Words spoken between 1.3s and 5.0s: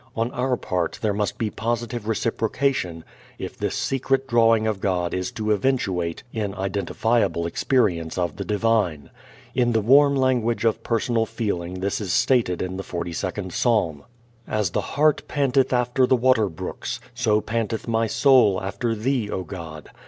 be positive reciprocation if this secret drawing of